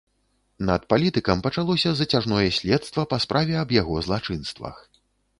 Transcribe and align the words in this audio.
Над 0.67 0.85
палітыкам 0.91 1.41
пачалося 1.47 1.91
зацяжное 1.99 2.45
следства 2.59 3.05
па 3.11 3.19
справе 3.25 3.53
аб 3.65 3.75
яго 3.81 3.99
злачынствах. 4.07 4.75